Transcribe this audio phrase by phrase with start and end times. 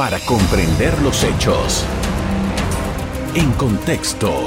[0.00, 1.84] para comprender los hechos.
[3.34, 4.46] En contexto.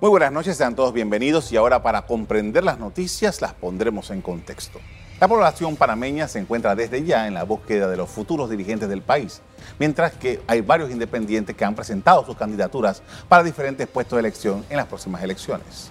[0.00, 4.22] Muy buenas noches, sean todos bienvenidos y ahora para comprender las noticias las pondremos en
[4.22, 4.80] contexto.
[5.20, 9.02] La población panameña se encuentra desde ya en la búsqueda de los futuros dirigentes del
[9.02, 9.42] país,
[9.78, 14.64] mientras que hay varios independientes que han presentado sus candidaturas para diferentes puestos de elección
[14.70, 15.90] en las próximas elecciones.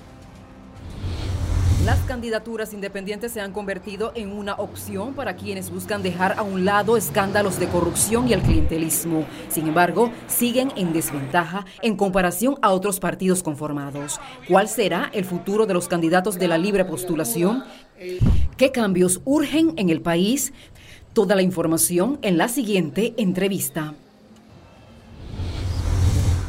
[1.88, 6.66] Las candidaturas independientes se han convertido en una opción para quienes buscan dejar a un
[6.66, 9.26] lado escándalos de corrupción y el clientelismo.
[9.48, 14.20] Sin embargo, siguen en desventaja en comparación a otros partidos conformados.
[14.50, 17.64] ¿Cuál será el futuro de los candidatos de la libre postulación?
[18.58, 20.52] ¿Qué cambios urgen en el país?
[21.14, 23.94] Toda la información en la siguiente entrevista.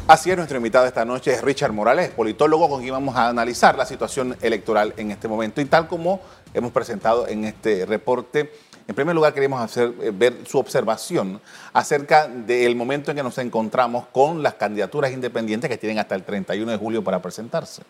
[0.09, 3.77] Así es, nuestro invitado esta noche es Richard Morales, politólogo con quien vamos a analizar
[3.77, 5.61] la situación electoral en este momento.
[5.61, 6.19] Y tal como
[6.51, 8.51] hemos presentado en este reporte,
[8.87, 11.39] en primer lugar queremos hacer, eh, ver su observación
[11.73, 16.23] acerca del momento en que nos encontramos con las candidaturas independientes que tienen hasta el
[16.23, 17.83] 31 de julio para presentarse.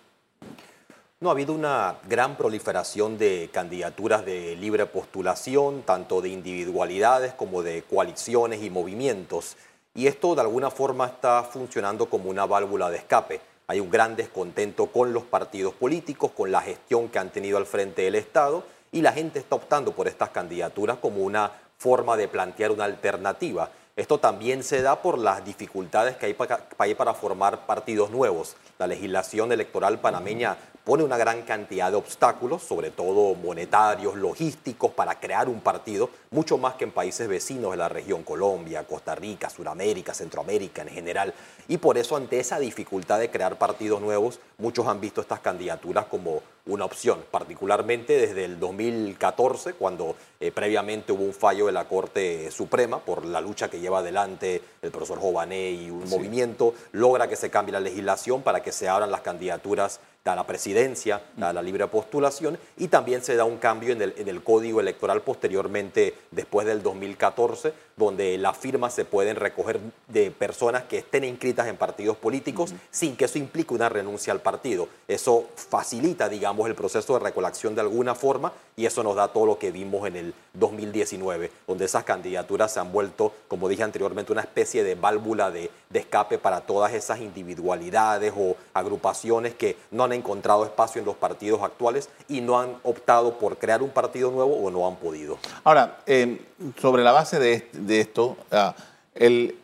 [1.21, 7.63] No, ha habido una gran proliferación de candidaturas de libre postulación, tanto de individualidades como
[7.63, 9.55] de coaliciones y movimientos
[9.99, 13.41] y esto de alguna forma está funcionando como una válvula de escape.
[13.67, 17.65] Hay un gran descontento con los partidos políticos, con la gestión que han tenido al
[17.65, 22.29] frente del Estado y la gente está optando por estas candidaturas como una forma de
[22.29, 23.71] plantear una alternativa.
[23.97, 28.55] Esto también se da por las dificultades que hay para, formar partidos nuevos.
[28.77, 30.55] La legislación electoral panameña
[30.89, 36.57] pone una gran cantidad de obstáculos, sobre todo monetarios, logísticos, para crear un partido, mucho
[36.57, 41.31] más que en países vecinos de la región, Colombia, Costa Rica, Sudamérica, Centroamérica en general.
[41.67, 46.05] Y por eso ante esa dificultad de crear partidos nuevos, muchos han visto estas candidaturas
[46.05, 51.87] como una opción, particularmente desde el 2014, cuando eh, previamente hubo un fallo de la
[51.87, 57.27] Corte Suprema por la lucha que lleva adelante el profesor Jované y un movimiento, logra
[57.27, 59.99] que se cambie la legislación para que se abran las candidaturas
[60.31, 64.13] a la presidencia, a la libre postulación, y también se da un cambio en el,
[64.17, 70.31] en el código electoral posteriormente, después del 2014, donde las firmas se pueden recoger de
[70.31, 74.87] personas que estén inscritas en partidos políticos sin que eso implique una renuncia al partido.
[75.07, 79.45] Eso facilita, digamos, el proceso de recolección de alguna forma y eso nos da todo
[79.45, 84.31] lo que vimos en el 2019, donde esas candidaturas se han vuelto, como dije anteriormente,
[84.31, 90.05] una especie de válvula de, de escape para todas esas individualidades o agrupaciones que no
[90.05, 94.31] han encontrado espacio en los partidos actuales y no han optado por crear un partido
[94.31, 95.37] nuevo o no han podido.
[95.65, 96.39] Ahora, eh,
[96.81, 98.75] sobre la base de, esto, ah,
[99.15, 99.55] el,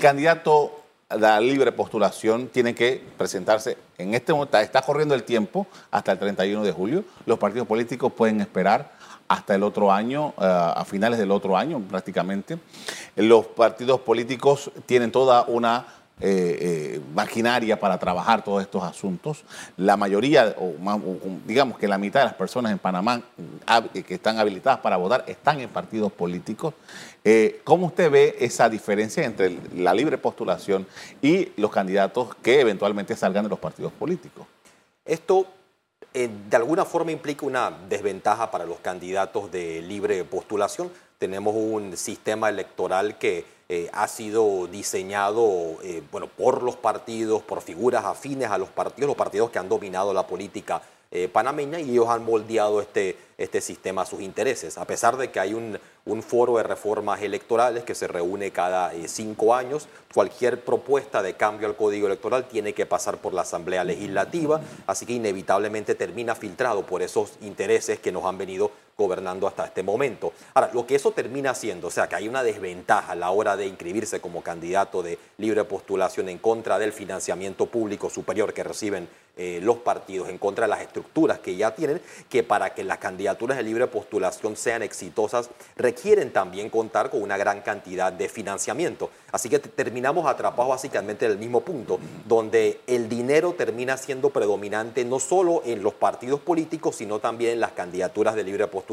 [0.00, 5.66] candidato a la libre postulación tiene que presentarse en este momento, está corriendo el tiempo
[5.90, 8.92] hasta el 31 de julio, los partidos políticos pueden esperar
[9.28, 12.58] hasta el otro año, ah, a finales del otro año prácticamente.
[13.16, 15.86] Los partidos políticos tienen toda una
[16.20, 19.44] eh, eh, para trabajar todos estos asuntos.
[19.76, 20.72] La mayoría, o,
[21.46, 23.22] digamos que la mitad de las personas en Panamá
[23.92, 26.74] que están habilitadas para votar están en partidos políticos.
[27.24, 30.86] Eh, ¿Cómo usted ve esa diferencia entre la libre postulación
[31.20, 34.46] y los candidatos que eventualmente salgan de los partidos políticos?
[35.04, 35.46] Esto
[36.12, 40.90] de alguna forma implica una desventaja para los candidatos de libre postulación.
[41.18, 43.44] Tenemos un sistema electoral que
[43.74, 49.08] eh, ha sido diseñado eh, bueno, por los partidos, por figuras afines a los partidos,
[49.08, 53.62] los partidos que han dominado la política eh, panameña y ellos han moldeado este, este
[53.62, 54.76] sistema a sus intereses.
[54.76, 58.92] A pesar de que hay un, un foro de reformas electorales que se reúne cada
[59.06, 63.84] cinco años, cualquier propuesta de cambio al código electoral tiene que pasar por la Asamblea
[63.84, 68.70] Legislativa, así que inevitablemente termina filtrado por esos intereses que nos han venido
[69.02, 70.32] gobernando hasta este momento.
[70.54, 73.56] Ahora, lo que eso termina haciendo, o sea, que hay una desventaja a la hora
[73.56, 79.08] de inscribirse como candidato de libre postulación en contra del financiamiento público superior que reciben
[79.38, 82.98] eh, los partidos, en contra de las estructuras que ya tienen, que para que las
[82.98, 89.08] candidaturas de libre postulación sean exitosas requieren también contar con una gran cantidad de financiamiento.
[89.32, 95.02] Así que terminamos atrapados básicamente en el mismo punto, donde el dinero termina siendo predominante
[95.06, 98.91] no solo en los partidos políticos, sino también en las candidaturas de libre postulación.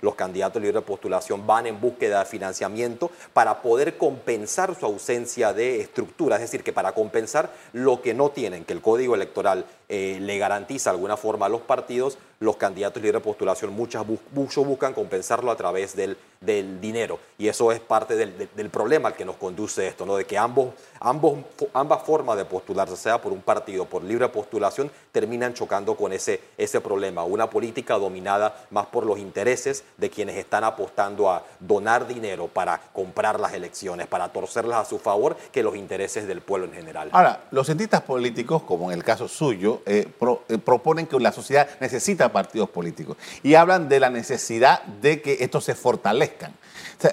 [0.00, 5.52] Los candidatos de libre postulación van en búsqueda de financiamiento para poder compensar su ausencia
[5.52, 9.64] de estructura, es decir, que para compensar lo que no tienen, que el código electoral
[9.94, 14.04] eh, le garantiza de alguna forma a los partidos, los candidatos libre de postulación muchas,
[14.32, 17.18] muchos buscan compensarlo a través del, del dinero.
[17.36, 20.16] Y eso es parte del, del, problema al que nos conduce esto, ¿no?
[20.16, 21.40] de que ambos, ambos,
[21.74, 26.40] ambas formas de postularse, sea por un partido, por libre postulación, terminan chocando con ese,
[26.56, 27.22] ese problema.
[27.24, 32.80] Una política dominada más por los intereses de quienes están apostando a donar dinero para
[32.94, 37.10] comprar las elecciones, para torcerlas a su favor, que los intereses del pueblo en general.
[37.12, 40.06] Ahora, los cientistas políticos, como en el caso suyo, eh,
[40.48, 45.38] eh, proponen que la sociedad necesita partidos políticos y hablan de la necesidad de que
[45.40, 46.52] estos se fortalezcan.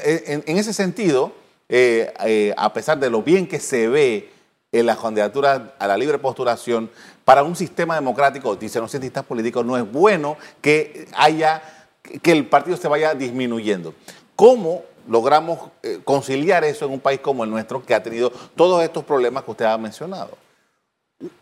[0.03, 1.33] en, ese sentido,
[1.67, 4.31] eh, a pesar de lo bien que se ve
[4.71, 6.89] en las candidaturas a la libre postulación,
[7.25, 11.61] para un sistema democrático, dicen los cientistas políticos, no es bueno que haya
[12.21, 13.93] que el partido se vaya disminuyendo.
[14.35, 15.59] ¿Cómo logramos
[16.03, 19.51] conciliar eso en un país como el nuestro que ha tenido todos estos problemas que
[19.51, 20.48] usted ha mencionado?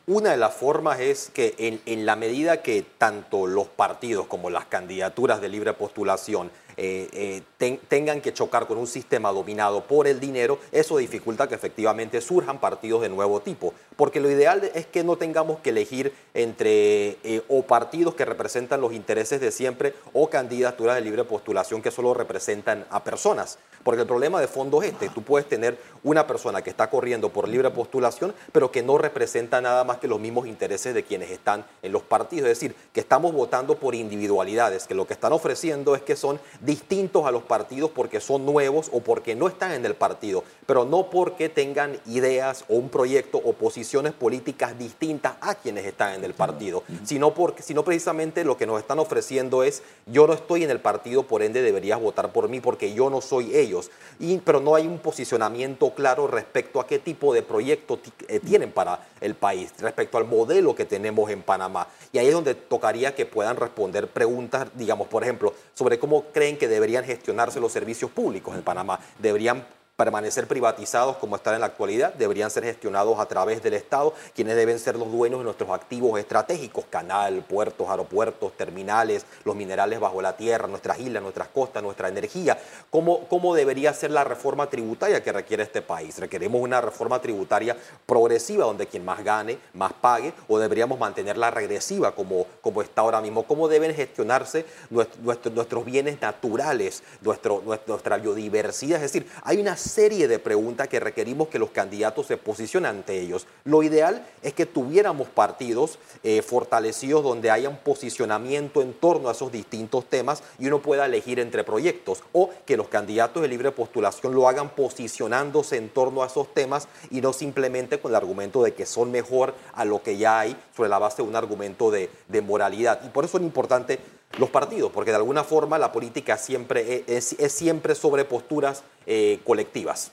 [0.08, 1.54] Una de las formas es que
[1.86, 7.78] en, la medida que tanto los partidos como las candidaturas de libre postulación eh, eh,
[7.88, 12.60] tengan que chocar con un sistema dominado por el dinero, eso dificulta que efectivamente surjan
[12.60, 13.76] partidos de nuevo tipo.
[13.98, 18.80] Porque lo ideal es que no tengamos que elegir entre eh, o partidos que representan
[18.80, 23.58] los intereses de siempre o candidaturas de libre postulación que solo representan a personas.
[23.84, 27.30] Porque el problema de fondo es este, tú puedes tener una persona que está corriendo
[27.30, 31.32] por libre postulación, pero que no representa nada más que los mismos intereses de quienes
[31.32, 32.50] están en los partidos.
[32.50, 36.40] Es decir, que estamos votando por individualidades, que lo que están ofreciendo es que son
[36.62, 40.86] distintos a los partidos porque son nuevos o porque no están en el partido, pero
[40.86, 43.54] no porque tengan ideas o un proyecto o
[43.88, 48.66] posiciones políticas distintas a quienes están en el partido, sino, porque, sino precisamente lo que
[48.66, 52.50] nos están ofreciendo es yo no estoy en el partido, por ende deberías votar por
[52.50, 53.90] mí porque yo no soy ellos.
[54.20, 57.98] Y, pero no hay un posicionamiento claro respecto a qué tipo de proyecto
[58.28, 61.88] eh, tienen para el país, respecto al modelo que tenemos en Panamá.
[62.12, 66.58] Y ahí es donde tocaría que puedan responder preguntas, digamos, por ejemplo, sobre cómo creen
[66.58, 69.00] que deberían gestionarse los servicios públicos en Panamá.
[69.18, 69.66] ¿Deberían
[69.98, 74.56] permanecer privatizados como están en la actualidad, deberían ser gestionados a través del Estado, quienes
[74.56, 80.22] deben ser los dueños de nuestros activos estratégicos, canal, puertos, aeropuertos, terminales, los minerales bajo
[80.22, 82.60] la tierra, nuestras islas, nuestras costas, nuestra energía.
[82.92, 86.20] ¿Cómo, cómo debería ser la reforma tributaria que requiere este país?
[86.20, 90.32] ¿Requeremos una reforma tributaria progresiva donde quien más gane, más pague?
[90.48, 93.48] ¿O deberíamos mantenerla regresiva como, como está ahora mismo?
[93.48, 98.98] ¿Cómo deben gestionarse nuestros bienes naturales, nuestro, nuestra biodiversidad?
[99.04, 103.20] Es decir, hay una serie de preguntas que requerimos que los candidatos se posicionen ante
[103.20, 103.48] ellos.
[103.64, 109.32] Lo ideal es que tuviéramos partidos eh, fortalecidos donde haya un posicionamiento en torno a
[109.32, 113.72] esos distintos temas y uno pueda elegir entre proyectos o que los candidatos de libre
[113.72, 118.64] postulación lo hagan posicionándose en torno a esos temas y no simplemente con el argumento
[118.64, 121.92] de que son mejor a lo que ya hay sobre la base de un argumento
[121.92, 123.02] de, de moralidad.
[123.06, 124.00] Y por eso es importante
[124.38, 130.12] los partidos, porque de alguna forma la política siempre es, siempre sobre posturas eh, colectivas.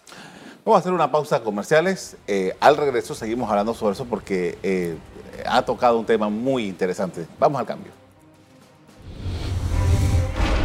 [0.65, 2.17] Vamos a hacer una pausa comerciales.
[2.27, 4.97] Eh, al regreso seguimos hablando sobre eso porque eh,
[5.47, 7.27] ha tocado un tema muy interesante.
[7.39, 7.93] Vamos al cambio.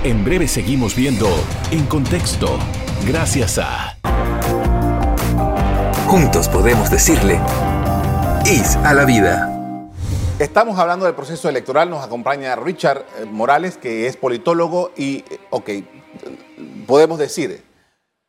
[0.03, 1.27] En breve seguimos viendo
[1.71, 2.57] En Contexto,
[3.05, 3.97] gracias a...
[6.07, 7.39] Juntos podemos decirle,
[8.45, 9.58] IS a la vida.
[10.39, 15.37] Estamos hablando del proceso electoral, nos acompaña Richard eh, Morales, que es politólogo y, eh,
[15.49, 15.69] ok,
[16.87, 17.61] podemos decir,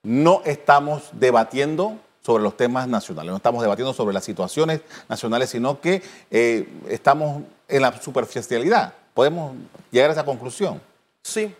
[0.02, 5.80] no estamos debatiendo sobre los temas nacionales, no estamos debatiendo sobre las situaciones nacionales, sino
[5.80, 6.02] que
[6.32, 8.92] eh, estamos en la superficialidad.
[9.14, 9.54] ¿Podemos
[9.92, 10.82] llegar a esa conclusión?
[11.22, 11.54] Sí,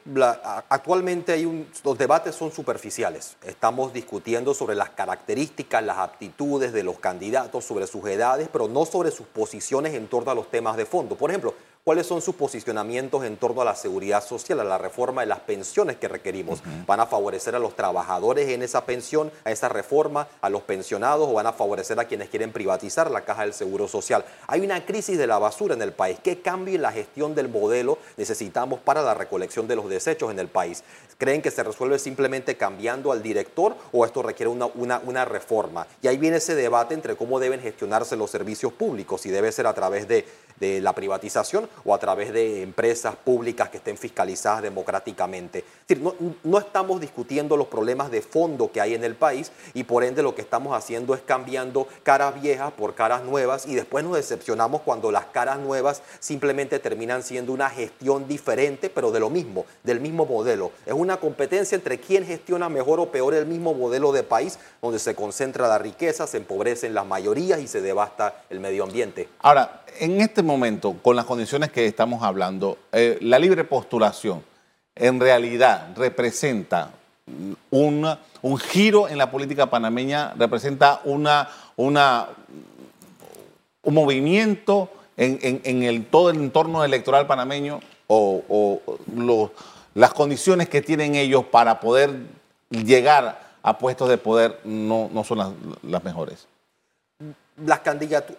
[0.68, 3.36] actualmente hay los debates son superficiales.
[3.44, 8.86] Estamos discutiendo sobre las características, las aptitudes de los candidatos, sobre sus edades, pero no
[8.86, 11.14] sobre sus posiciones en torno a los temas de fondo.
[11.14, 15.22] Por ejemplo, cuáles son sus posicionamientos en torno a la seguridad social, a la reforma
[15.22, 16.62] de las pensiones que requerimos.
[16.86, 21.28] ¿Van a favorecer a los trabajadores en esa pensión, a esa reforma, a los pensionados
[21.28, 24.24] o van a favorecer a quienes quieren privatizar la caja del seguro social?
[24.46, 26.18] Hay una crisis de la basura en el país.
[26.22, 30.38] ¿Qué cambio en la gestión del modelo necesitamos para la recolección de los desechos en
[30.38, 30.84] el país?
[31.18, 35.86] ¿Creen que se resuelve simplemente cambiando al director o esto requiere una, una, una reforma?
[36.02, 39.66] Y ahí viene ese debate entre cómo deben gestionarse los servicios públicos, si debe ser
[39.66, 40.26] a través de
[40.60, 45.64] de la privatización o a través de empresas públicas que estén fiscalizadas democráticamente.
[46.44, 50.22] No estamos discutiendo los problemas de fondo que hay en el país y por ende
[50.22, 54.82] lo que estamos haciendo es cambiando caras viejas por caras nuevas y después nos decepcionamos
[54.82, 60.00] cuando las caras nuevas simplemente terminan siendo una gestión diferente, pero de lo mismo, del
[60.00, 60.72] mismo modelo.
[60.86, 64.98] Es una competencia entre quién gestiona mejor o peor el mismo modelo de país, donde
[64.98, 69.28] se concentra la riqueza, se empobrecen las mayorías y se devasta el medio ambiente.
[69.40, 74.42] Ahora, en este momento, con las condiciones que estamos hablando, eh, la libre postulación
[74.96, 76.90] en realidad representa
[77.70, 78.08] un,
[78.42, 82.26] un giro en la política panameña, representa una, una,
[83.82, 88.80] un movimiento en, en- en el, todo el entorno electoral panameño o, o
[89.14, 89.50] los-
[89.94, 92.10] las condiciones que tienen ellos para poder
[92.70, 95.50] llegar a puestos de poder no, no son las,
[95.82, 96.46] las mejores.
[97.66, 97.80] Las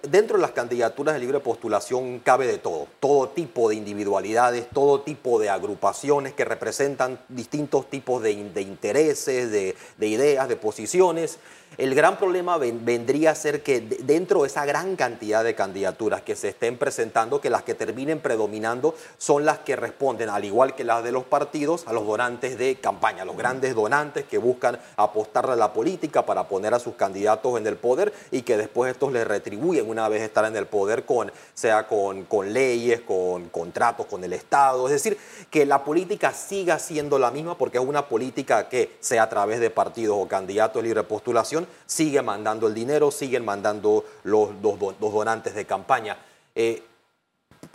[0.09, 5.01] dentro de las candidaturas de libre postulación cabe de todo, todo tipo de individualidades, todo
[5.01, 10.55] tipo de agrupaciones que representan distintos tipos de, in- de intereses, de, de ideas, de
[10.55, 11.37] posiciones.
[11.77, 15.55] El gran problema ven- vendría a ser que de- dentro de esa gran cantidad de
[15.55, 20.43] candidaturas que se estén presentando, que las que terminen predominando son las que responden, al
[20.43, 24.37] igual que las de los partidos, a los donantes de campaña, los grandes donantes que
[24.37, 28.57] buscan apostarle a la política para poner a sus candidatos en el poder y que
[28.57, 33.01] después estos les retribuyen una vez estar en el poder, con, sea con, con leyes,
[33.01, 34.87] con contratos con el Estado.
[34.87, 35.17] Es decir,
[35.49, 39.59] que la política siga siendo la misma porque es una política que, sea a través
[39.59, 44.79] de partidos o candidatos de libre postulación, sigue mandando el dinero, siguen mandando los, los
[44.79, 46.17] do- los donantes de campaña.
[46.55, 46.83] Eh,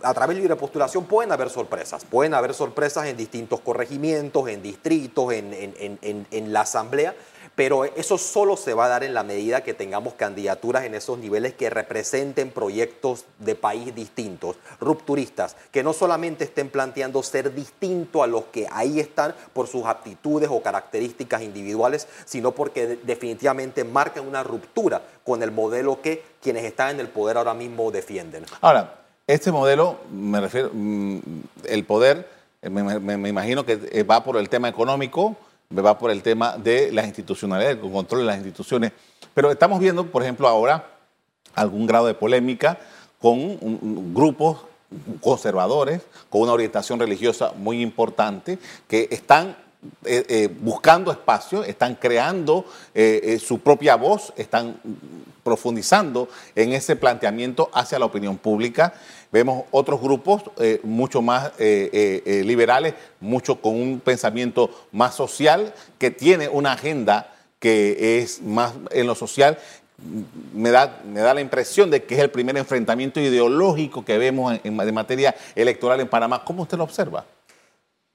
[0.03, 4.61] a través de libre postulación pueden haber sorpresas, pueden haber sorpresas en distintos corregimientos, en
[4.61, 5.97] distritos, en, en-
[6.31, 7.15] en- la asamblea,
[7.55, 11.17] pero eso solo se va a dar en la medida que tengamos candidaturas en esos
[11.17, 18.21] niveles que representen proyectos de país distintos, rupturistas, que no solamente estén planteando ser distinto
[18.23, 23.83] a los que ahí están por sus aptitudes o características individuales, sino porque de- definitivamente
[23.83, 28.45] marcan una ruptura con el modelo que quienes están en el poder ahora mismo defienden.
[28.61, 28.96] Ahora,
[29.27, 31.19] este modelo, me refiero, mm,
[31.65, 32.29] el poder,
[32.61, 35.35] eh, me, imagino que eh, va por el tema económico,
[35.77, 38.93] va por el tema de las institucionalidades, el control de las instituciones.
[39.33, 40.91] Pero estamos viendo, por ejemplo, ahora
[41.53, 42.79] algún grado de polémica
[43.19, 44.59] con grupos
[45.19, 48.57] conservadores, con una orientación religiosa muy importante,
[48.87, 49.57] que están
[50.05, 52.65] eh, buscando espacio, están creando
[53.39, 54.79] su propia voz, están
[55.47, 58.93] profundizando en ese planteamiento hacia la opinión pública.
[59.31, 65.73] Vemos otros grupos eh, mucho más eh, eh, liberales, mucho con un pensamiento más social,
[65.97, 69.57] que tiene una agenda que es más en lo social.
[70.53, 74.59] Me da, me da la impresión de que es el primer enfrentamiento ideológico que vemos
[74.65, 76.43] en, de materia electoral en Panamá.
[76.43, 77.23] ¿Cómo usted lo observa?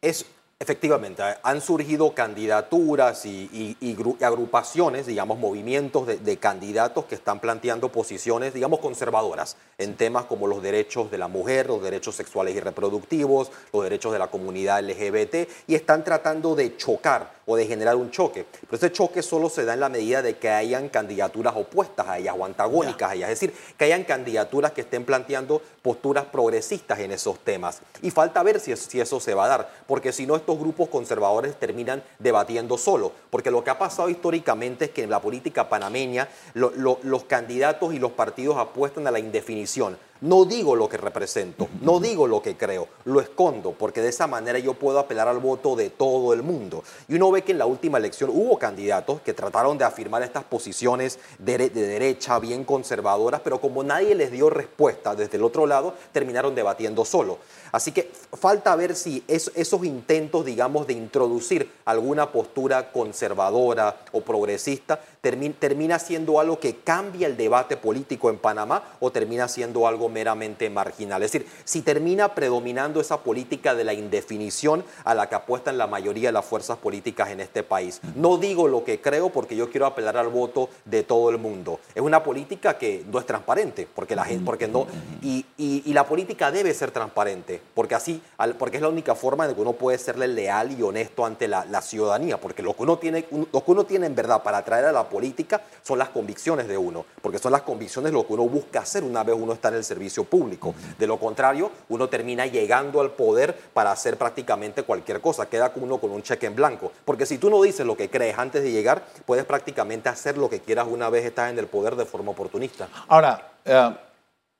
[0.02, 0.26] Es
[0.62, 6.37] efectivamente, eh, han surgido candidaturas y, y- y gru- y agrupaciones, digamos, movimientos de, de
[6.37, 11.66] candidatos que están planteando posiciones, digamos, conservadoras en temas como los derechos de la mujer,
[11.66, 16.76] los derechos sexuales y reproductivos, los derechos de la comunidad LGBT, y están tratando de
[16.76, 18.46] chocar o de generar un choque.
[18.62, 22.18] Pero ese choque solo se da en la medida de que hayan candidaturas opuestas a
[22.18, 26.99] ellas o antagónicas a ellas, es decir, que hayan candidaturas que estén planteando posturas progresistas
[27.00, 27.80] en esos temas.
[28.02, 30.58] Y falta ver si, es- si eso se va a dar, porque si no estos
[30.58, 35.20] grupos conservadores terminan debatiendo solo, porque lo que ha pasado históricamente es que en la
[35.20, 39.99] política panameña lo- lo- los candidatos y los partidos apuestan a la indefinición.
[40.22, 44.28] No digo lo que represento, no digo lo que creo, lo escondo, porque de esa
[44.28, 46.84] manera yo puedo apelar al voto de todo el mundo.
[47.08, 50.44] Y uno ve que en la última elección hubo candidatos que trataron de afirmar estas
[50.44, 55.66] posiciones de, de derecha, bien conservadoras, pero como nadie les dio respuesta desde el otro
[55.66, 57.38] lado, terminaron debatiendo solo.
[57.72, 64.20] Así que falta ver si es- esos intentos, digamos, de introducir alguna postura conservadora o
[64.20, 69.86] progresista termi- termina siendo algo que cambia el debate político en Panamá o termina siendo
[69.86, 71.22] algo meramente marginal.
[71.22, 75.86] Es decir, si termina predominando esa política de la indefinición a la que apuestan la
[75.86, 78.00] mayoría de las fuerzas políticas en este país.
[78.16, 81.80] No digo lo que creo porque yo quiero apelar al voto de todo el mundo.
[81.94, 84.86] Es una política que no es transparente, porque la gente, porque no,
[85.22, 88.23] y la política debe ser transparente, porque así,
[88.59, 91.64] porque es la única forma en que uno puede serle leal y honesto ante la,
[91.64, 94.87] la ciudadanía, porque lo que uno tiene, lo que uno tiene en verdad para atraer
[94.87, 98.45] a la política son las convicciones de uno, porque son las convicciones lo que uno
[98.45, 100.75] busca hacer una vez uno está en el servicio público.
[100.99, 105.99] De lo contrario, uno termina llegando al poder para hacer prácticamente cualquier cosa, queda uno
[105.99, 108.71] con un cheque en blanco, porque si tú no dices lo que crees antes de
[108.73, 112.31] llegar, puedes prácticamente hacer lo que quieras una vez estás en el poder de forma
[112.33, 112.88] oportunista.
[113.09, 113.97] Ahora, eh,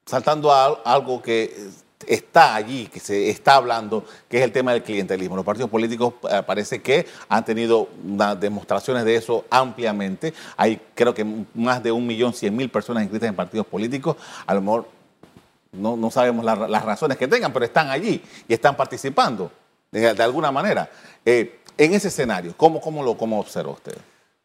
[0.07, 1.69] saltando a al- algo que
[2.09, 5.37] está allí, que se está hablando, que es el tema del clientelismo.
[5.37, 7.89] Los partidos políticos eh, parece que han tenido
[8.39, 10.35] demostraciones de eso ampliamente.
[10.57, 14.17] Hay creo que más de un millón cien mil personas inscritas en partidos políticos.
[14.47, 14.89] A lo mejor
[15.73, 19.51] no, sabemos las razones que tengan, pero están allí y están participando
[19.91, 20.91] de, alguna manera.
[21.25, 23.97] Eh, en ese escenario, ¿cómo, cómo lo cómo observa usted?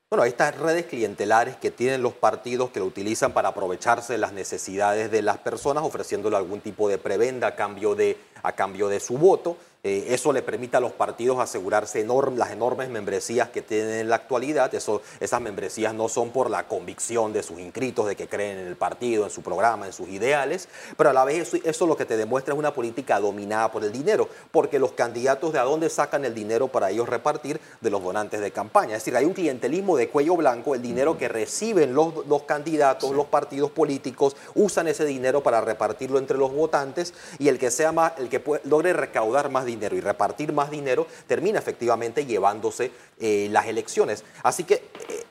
[0.10, 4.32] Bueno, estas redes clientelares que tienen los partidos que lo utilizan para aprovecharse de las
[4.32, 9.02] necesidades de las personas, ofreciéndole algún tipo de prebenda a cambio de, a cambio de
[9.02, 9.58] su voto.
[9.88, 14.17] Eh, eso le permite a los partidos asegurarse las enormes membresías que tienen en la
[14.17, 14.75] actualidad.
[14.75, 18.67] Eso, esas membresías no son por la convicción de sus inscritos, de que creen en
[18.67, 20.67] el partido, en su programa, en sus ideales,
[20.98, 23.82] pero a la vez eso, eso lo que te demuestra es una política dominada por
[23.86, 27.89] el dinero, porque los candidatos de a dónde sacan el dinero para ellos repartir de
[27.89, 28.98] los donantes de campaña.
[28.98, 33.12] Es decir, hay un clientelismo de cuello blanco, el dinero que reciben los, los candidatos,
[33.12, 37.94] los partidos políticos, usan ese dinero para repartirlo entre los votantes y el que sea
[37.94, 43.48] más, el que logre recaudar más dinero y repartir más dinero, termina efectivamente llevándose eh,
[43.51, 44.24] las elecciones.
[44.43, 45.24] Así que eh,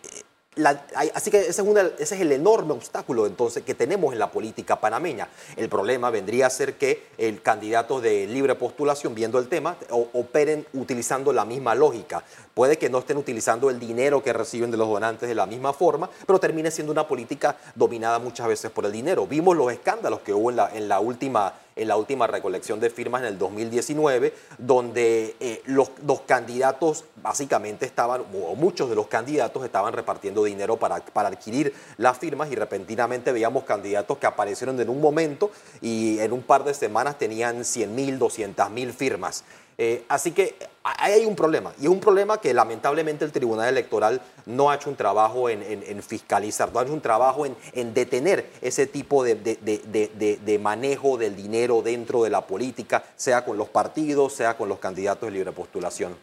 [1.15, 1.63] así que ese
[1.99, 5.29] es, el enorme obstáculo entonces que tenemos en la política panameña.
[5.57, 10.67] El problema vendría a ser que el candidato de libre postulación, viendo el tema, operen
[10.73, 12.25] utilizando la misma lógica.
[12.57, 15.75] Puede que no estén utilizando el dinero que reciben de los donantes de la misma
[15.75, 19.27] forma, pero termine siendo una política dominada muchas veces por el dinero.
[19.27, 23.27] Vimos los escándalos que hubo en la, última en la última recolección de firmas en
[23.27, 29.93] el 2019, donde eh, los, los, candidatos básicamente estaban, o muchos de los candidatos estaban
[29.93, 35.03] repartiendo dinero para, para adquirir las firmas y repentinamente veíamos candidatos que aparecieron en un
[35.03, 35.51] momento
[35.83, 39.45] y en un par de semanas tenían 100 mil, 200 mil firmas.
[39.79, 43.69] Eh, así que ahí hay un problema, y es un problema que lamentablemente el Tribunal
[43.69, 48.51] Electoral no ha hecho un trabajo en, fiscalizar, no ha hecho un trabajo en, detener
[48.63, 54.57] ese tipo de, manejo del dinero dentro de la política, sea con los partidos, sea
[54.57, 56.17] con los candidatos de libre postulación.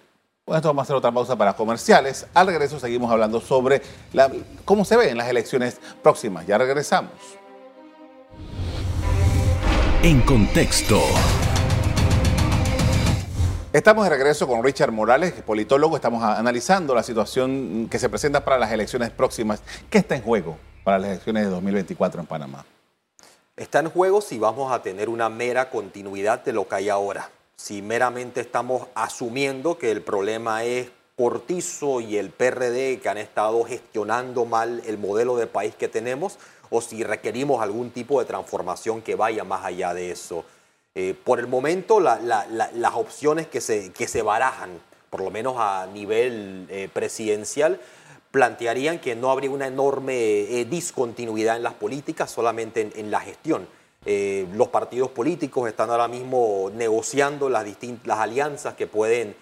[0.45, 2.25] Bueno, esto vamos a hacer otra pausa para comerciales.
[2.33, 3.81] Al regreso seguimos hablando sobre
[4.65, 6.45] cómo se ven las elecciones próximas.
[6.47, 7.13] Ya regresamos.
[10.01, 10.99] En contexto.
[13.73, 15.95] Estamos de regreso con Richard Morales, politólogo.
[15.95, 19.63] Estamos analizando la situación que se presenta para las elecciones próximas.
[19.89, 22.63] ¿Qué está en juego para las elecciones de 2024 en Panamá?
[23.57, 27.31] Está en juego si vamos a tener una mera continuidad de lo que hay ahora.
[27.55, 33.63] Si meramente estamos asumiendo que el problema es Cortizo y el PRD que han estado
[33.63, 36.37] gestionando mal el modelo de país que tenemos,
[36.69, 40.45] o si requerimos algún tipo de transformación que vaya más allá de eso.
[40.95, 45.87] Eh, por el momento, las opciones que se, que se barajan, por lo menos a
[45.91, 47.79] nivel eh, presidencial,
[48.29, 53.67] plantearían que no habría una enorme eh, discontinuidad en las políticas, solamente en, la gestión.
[54.05, 57.65] los partidos políticos están ahora mismo negociando las,
[58.03, 59.35] las alianzas que pueden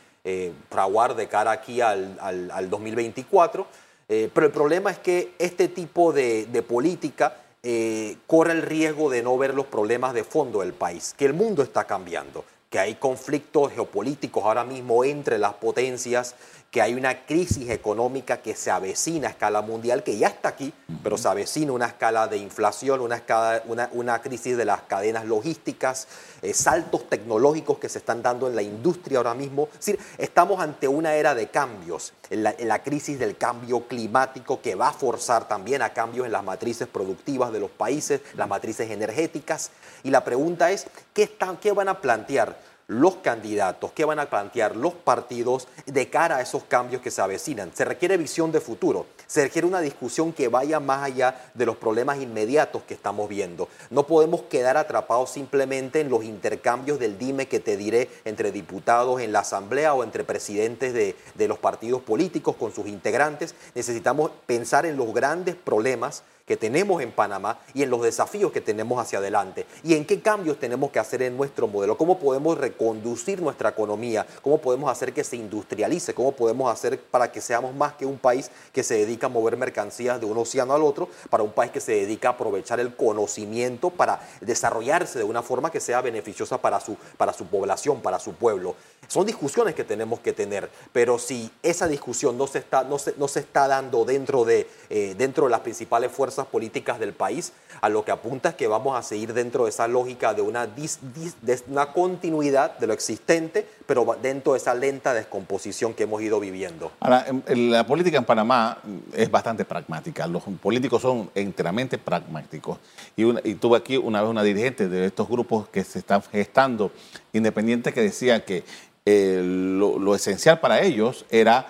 [0.69, 3.65] fraguar de cara aquí al, al 2024,
[4.07, 9.21] pero el problema es que este tipo de, de política eh, corre el riesgo de
[9.21, 12.95] no ver los problemas de fondo del país, que el mundo está cambiando, que hay
[12.95, 16.35] conflictos geopolíticos ahora mismo entre las potencias,
[16.71, 20.73] que hay una crisis económica que se avecina a escala mundial, que ya está aquí,
[21.03, 26.07] pero se avecina una escala de inflación, una, crisis de las cadenas logísticas,
[26.41, 29.67] eh, saltos tecnológicos que se están dando en la industria ahora mismo.
[29.73, 34.75] Es decir, estamos ante una era de cambios, en la, crisis del cambio climático que
[34.75, 38.89] va a forzar también a cambios en las matrices productivas de los países, las matrices
[38.89, 39.71] energéticas.
[40.03, 42.70] Y la pregunta es, ¿qué, están, qué van a plantear?
[42.91, 47.21] Los candidatos, qué van a plantear los partidos de cara a esos cambios que se
[47.21, 47.71] avecinan.
[47.73, 51.77] Se requiere visión de futuro, se requiere una discusión que vaya más allá de los
[51.77, 53.69] problemas inmediatos que estamos viendo.
[53.91, 59.21] No podemos quedar atrapados simplemente en los intercambios del dime que te diré entre diputados
[59.21, 63.55] en la Asamblea o entre presidentes de, de los partidos políticos con sus integrantes.
[63.73, 68.59] Necesitamos pensar en los grandes problemas que tenemos en Panamá y en los desafíos que
[68.59, 69.65] tenemos hacia adelante.
[69.85, 74.27] Y en qué cambios tenemos que hacer en nuestro modelo, cómo podemos reconducir nuestra economía,
[74.41, 78.17] cómo podemos hacer que se industrialice, cómo podemos hacer para que seamos más que un
[78.17, 81.71] país que se dedica a mover mercancías de un océano al otro, para un país
[81.71, 86.57] que se dedica a aprovechar el conocimiento para desarrollarse de una forma que sea beneficiosa
[86.57, 88.75] para su, para su población, para su pueblo.
[89.07, 93.13] Son discusiones que tenemos que tener, pero si esa discusión no se está, no se,
[93.17, 97.53] no se está dando dentro de, eh, dentro de las principales fuerzas políticas del país,
[97.81, 100.67] a lo que apunta es que vamos a seguir dentro de esa lógica de una,
[100.67, 106.39] de una continuidad de lo existente, pero dentro de esa lenta descomposición que hemos ido
[106.39, 106.91] viviendo.
[106.99, 108.77] Ahora, la política en Panamá
[109.13, 110.27] es bastante pragmática.
[110.27, 112.77] Los políticos son enteramente pragmáticos.
[113.15, 116.91] Y, y tuve aquí una vez una dirigente de estos grupos que se están gestando
[117.33, 118.63] independientes que decía que
[119.05, 121.67] eh, lo, esencial para ellos era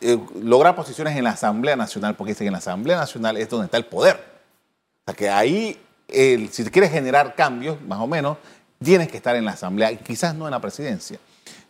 [0.00, 3.48] eh, lograr posiciones en la Asamblea Nacional, porque dicen que en la Asamblea Nacional es
[3.48, 4.16] donde está el poder.
[4.16, 8.38] O sea que ahí, si quieres generar cambios, más o menos,
[8.82, 11.18] tienes que estar en la Asamblea y quizás no en la presidencia.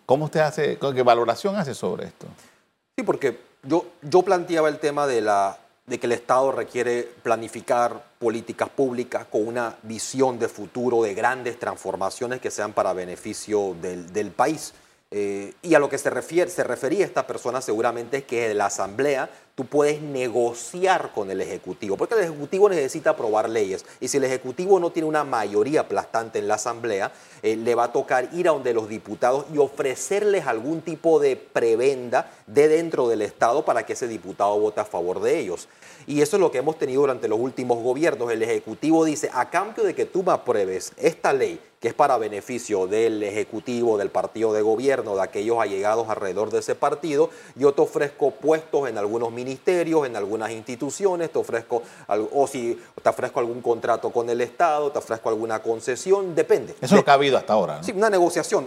[0.04, 2.26] ¿Cómo usted hace, qué valoración hace sobre esto?
[2.96, 8.02] Sí, porque yo, yo planteaba el tema de la de que el Estado requiere planificar
[8.18, 14.30] políticas públicas con una visión de futuro, de grandes transformaciones que sean para beneficio del,
[14.32, 14.74] país.
[15.12, 18.66] Eh, y a lo que se, refiere, se refería esta persona seguramente es que la
[18.66, 23.86] Asamblea tú puedes negociar con el Ejecutivo, porque el Ejecutivo necesita aprobar leyes.
[24.00, 27.10] Y si el Ejecutivo no tiene una mayoría aplastante en la Asamblea,
[27.42, 31.36] eh, le va a tocar ir a donde los diputados y ofrecerles algún tipo de
[31.36, 35.68] prebenda de dentro del Estado para que ese diputado vote a favor de ellos.
[36.06, 38.30] Y eso es lo que hemos tenido durante los últimos gobiernos.
[38.30, 42.16] El Ejecutivo dice, a cambio de que tú me apruebes esta ley, que es para
[42.16, 47.72] beneficio del Ejecutivo, del partido de gobierno, de aquellos allegados alrededor de ese partido, yo
[47.72, 53.40] te ofrezco puestos en algunos ministerios, en algunas instituciones, te ofrezco, o si te ofrezco
[53.40, 56.74] algún contrato con el Estado, te ofrezco alguna concesión, depende.
[56.80, 57.82] Eso es lo que ha habido hasta ahora.
[57.82, 58.66] Sí, una negociación.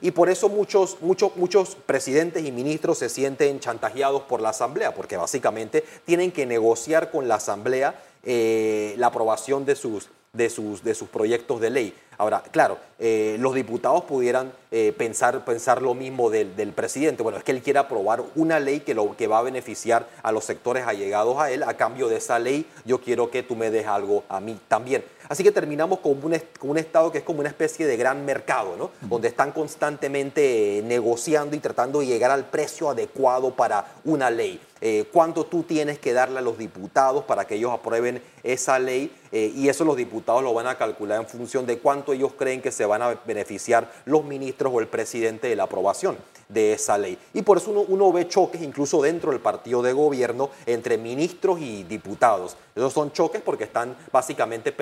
[0.00, 4.94] y por eso muchos, muchos, muchos presidentes y ministros se sienten chantajeados por la Asamblea,
[4.94, 7.94] porque básicamente tienen que negociar con la Asamblea
[8.28, 11.94] eh, la aprobación de sus, de sus, de sus proyectos de ley.
[12.18, 17.22] Ahora, claro, eh, los diputados pudieran eh, pensar, pensar lo mismo del, presidente.
[17.22, 20.32] Bueno, es que él quiere aprobar una ley que, lo, que va a beneficiar a
[20.32, 21.62] los sectores allegados a él.
[21.62, 25.04] A cambio de esa ley, yo quiero que tú me des algo a mí también.
[25.28, 28.76] Así que terminamos con un, un Estado que es como una especie de gran mercado,
[28.76, 28.90] ¿no?
[29.02, 34.60] Donde están constantemente negociando y tratando de llegar al precio adecuado para una ley.
[34.82, 39.10] Eh, cuánto tú tienes que darle a los diputados para que ellos aprueben esa ley
[39.32, 42.60] eh, y eso los diputados lo van a calcular en función de cuánto ellos creen
[42.60, 46.96] que se van a beneficiar los ministros o el presidente de la aprobación de esa
[46.96, 47.18] ley.
[47.34, 51.82] Y por eso uno, ve choques incluso dentro del partido de gobierno entre ministros y
[51.84, 52.56] diputados.
[52.74, 54.72] Esos son choques porque están básicamente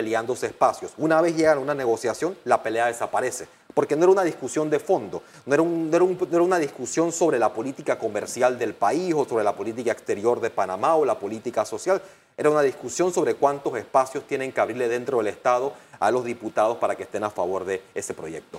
[0.42, 0.92] espacios.
[0.98, 3.46] Una vez llegan a una negociación, la pelea desaparece.
[3.74, 7.52] Porque no era una discusión de fondo, no era, no era una discusión sobre la
[7.52, 12.00] política comercial del país o sobre la política exterior de Panamá o la política social.
[12.36, 16.78] Era una discusión sobre cuántos espacios tienen que abrirle dentro del Estado a los diputados
[16.78, 18.58] para que estén a favor de ese proyecto.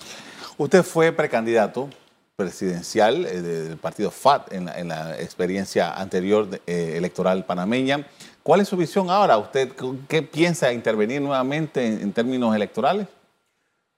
[0.57, 1.89] Usted fue precandidato
[2.35, 8.05] presidencial eh, del partido FAT en la, experiencia anterior eh, electoral panameña.
[8.45, 9.39] ¿Cuál es su visión ahora?
[9.39, 9.71] ¿Usted
[10.08, 13.08] qué piensa intervenir nuevamente en, términos electorales?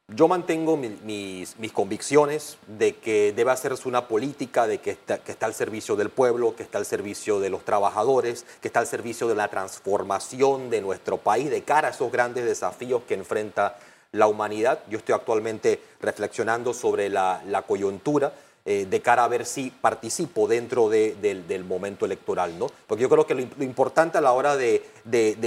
[0.07, 5.47] Yo mantengo mis, convicciones de que debe hacerse una política de que está, que está
[5.47, 9.27] al servicio del pueblo, que está al servicio de los trabajadores, que está al servicio
[9.27, 13.75] de la transformación de nuestro país de cara a esos grandes desafíos que enfrenta
[14.13, 14.79] la humanidad.
[14.89, 18.31] Yo estoy actualmente reflexionando sobre la, coyuntura
[18.69, 22.67] eh, de cara a ver si participo dentro del momento electoral, ¿no?
[22.86, 24.84] Porque yo creo que lo, importante a la hora de,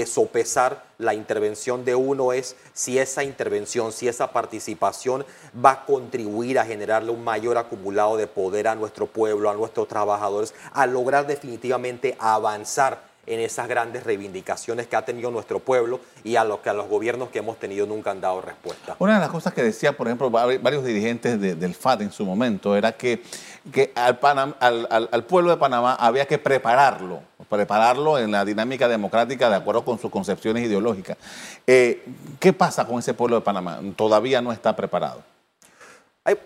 [0.07, 5.27] sopesar la intervención de uno es si esa intervención, si esa participación
[5.63, 9.87] va a contribuir a generarle un mayor acumulado de poder a nuestro pueblo, a nuestros
[9.87, 16.35] trabajadores, a lograr definitivamente avanzar en esas grandes reivindicaciones que ha tenido nuestro pueblo y
[16.35, 18.97] a los que a los gobiernos que hemos tenido nunca han dado respuesta.
[18.99, 22.77] Una de las cosas que decía, por ejemplo, varios dirigentes del FAD en su momento
[22.77, 23.23] era que,
[23.73, 24.19] que al,
[24.59, 30.01] al, pueblo de Panamá había que prepararlo, prepararlo en la dinámica democrática de acuerdo con
[30.01, 31.17] sus concepciones ideológicas.
[31.69, 32.05] Eh,
[32.41, 33.79] ¿Qué pasa con ese pueblo de Panamá?
[33.95, 35.23] Todavía no está preparado.
[36.25, 36.37] Hay,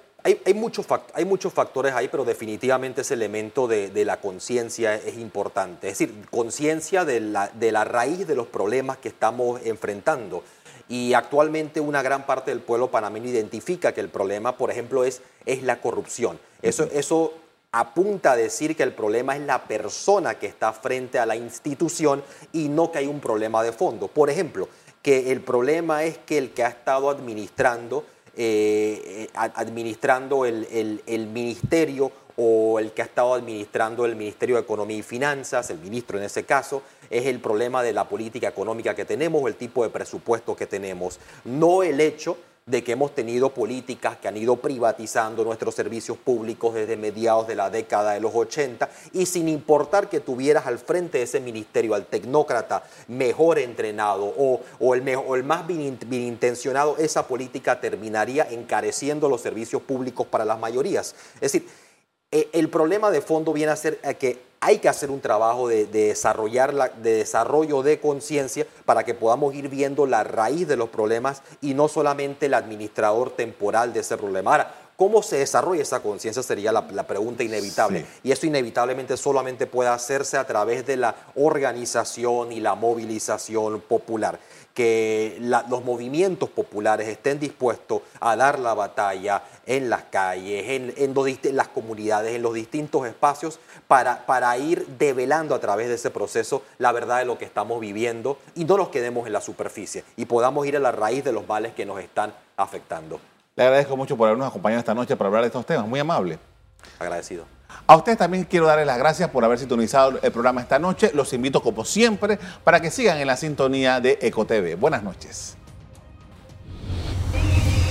[0.55, 5.89] muchos hay muchos factores ahí, pero definitivamente ese elemento de, la conciencia es importante.
[5.89, 10.43] Es decir, conciencia de la, de la raíz de los problemas que estamos enfrentando.
[10.89, 15.23] Y actualmente una gran parte del pueblo panameño identifica que el problema, por ejemplo, es,
[15.47, 16.39] es la corrupción.
[16.63, 17.35] Eso, eso
[17.73, 22.23] apunta a decir que el problema es la persona que está frente a la institución
[22.53, 24.09] y no que hay un problema de fondo.
[24.09, 24.69] Por ejemplo,
[25.03, 28.05] que el problema es que el que ha estado administrando
[28.37, 35.03] eh, administrando el, ministerio o el que ha estado administrando el Ministerio de Economía y
[35.03, 39.47] Finanzas, el ministro en ese caso, es el problema de la política económica que tenemos
[39.47, 44.27] el tipo de presupuesto que tenemos, no el hecho de que hemos tenido políticas que
[44.27, 49.27] han ido privatizando nuestros servicios públicos desde mediados de la década de los 80 y
[49.27, 55.03] sin importar que tuvieras al frente de ese ministerio al tecnócrata mejor entrenado o, el,
[55.03, 61.15] mejor, el más bien, intencionado, esa política terminaría encareciendo los servicios públicos para las mayorías.
[61.35, 61.69] Es decir,
[62.31, 65.85] e, el problema de fondo viene a ser que hay que hacer un trabajo de,
[65.85, 71.43] desarrollar de desarrollo de conciencia para que podamos ir viendo la raíz de los problemas
[71.61, 74.53] y no solamente el administrador temporal de ese problema.
[74.53, 76.43] Ahora, ¿cómo se desarrolla esa conciencia?
[76.43, 78.07] Sería la, pregunta inevitable.
[78.23, 84.39] Y eso inevitablemente solamente puede hacerse a través de la organización y la movilización popular
[84.75, 91.69] que los movimientos populares estén dispuestos a dar la batalla en las calles, en, las
[91.69, 96.91] comunidades, en los distintos espacios, para, para ir develando a través de ese proceso la
[96.91, 100.67] verdad de lo que estamos viviendo y no nos quedemos en la superficie y podamos
[100.67, 103.21] ir a la raíz de los males que nos están afectando.
[103.57, 105.87] Le agradezco mucho por habernos acompañado esta noche para hablar de estos temas.
[105.87, 106.39] Muy amable.
[106.99, 107.45] Agradecido.
[107.87, 111.11] A ustedes también quiero darles las gracias por haber sintonizado el programa esta noche.
[111.15, 114.77] Los invito, como siempre, para que sigan en la sintonía de EcoTV.
[114.77, 115.57] Buenas noches.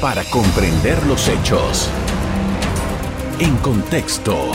[0.02, 1.90] Para comprender los hechos.
[3.40, 4.52] En contexto.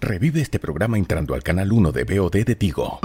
[0.00, 3.00] Revive este programa entrando al canal 1 de BOD de Tigo.